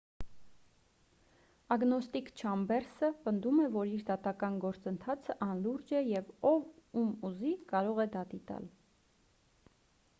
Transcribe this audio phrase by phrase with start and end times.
[1.73, 6.63] ագնոստիկ չամբերսը պնդում է որ իր դատական գործընթացը անլուրջ է և ով
[7.01, 8.65] ում ուզի կարող է դատի տալ